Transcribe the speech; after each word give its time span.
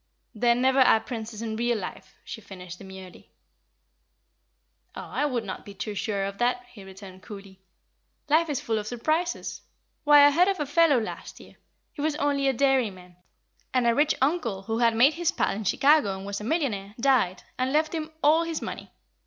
"There 0.33 0.55
never 0.55 0.79
are 0.79 0.99
princes 0.99 1.43
in 1.43 1.55
real 1.57 1.77
life," 1.77 2.15
she 2.23 2.41
finished, 2.41 2.79
demurely. 2.79 3.29
"Oh, 4.95 5.03
I 5.03 5.25
would 5.27 5.43
not 5.43 5.63
be 5.63 5.75
too 5.75 5.93
sure 5.93 6.25
of 6.25 6.39
that," 6.39 6.65
he 6.71 6.83
returned, 6.83 7.21
coolly. 7.21 7.59
"Life 8.27 8.49
is 8.49 8.59
full 8.59 8.79
of 8.79 8.87
surprises. 8.87 9.61
Why, 10.03 10.25
I 10.25 10.31
heard 10.31 10.47
of 10.47 10.59
a 10.59 10.65
fellow 10.65 10.99
last 10.99 11.39
year 11.39 11.55
he 11.93 12.01
was 12.01 12.15
only 12.15 12.47
a 12.47 12.53
dairy 12.53 12.89
man, 12.89 13.15
and 13.75 13.85
a 13.85 13.93
rich 13.93 14.15
uncle 14.23 14.63
who 14.63 14.79
had 14.79 14.95
made 14.95 15.13
his 15.13 15.31
pile 15.31 15.55
in 15.55 15.65
Chicago, 15.65 16.17
and 16.17 16.25
was 16.25 16.41
a 16.41 16.43
millionaire, 16.43 16.95
died, 16.99 17.43
and 17.59 17.71
left 17.71 17.93
him 17.93 18.09
all 18.23 18.41
his 18.41 18.59
money. 18.59 18.89